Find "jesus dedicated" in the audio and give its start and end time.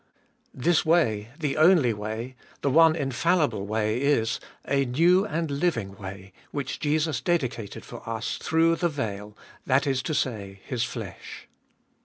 6.79-7.85